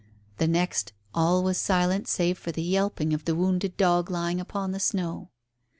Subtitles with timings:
[0.39, 4.71] The next all was silence save for the yelping of the wounded dog lying upon
[4.71, 5.29] the snow.